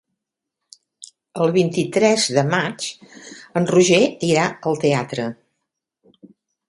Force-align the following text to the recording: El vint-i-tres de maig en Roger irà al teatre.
El 1.43 1.51
vint-i-tres 1.57 2.25
de 2.37 2.45
maig 2.53 2.87
en 3.61 3.69
Roger 3.75 4.01
irà 4.31 4.47
al 4.71 4.81
teatre. 4.87 5.27